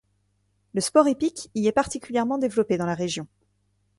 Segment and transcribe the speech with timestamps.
[0.73, 3.27] Le Sport hippique y est particulièrement développé dans la région.